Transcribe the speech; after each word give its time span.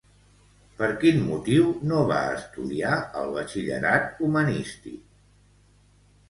Per 0.77 0.85
quin 1.01 1.19
motiu 1.25 1.67
no 1.91 1.99
va 2.11 2.21
estudiar 2.37 2.95
el 3.21 3.29
batxillerat 3.37 4.25
humanístic? 4.29 4.99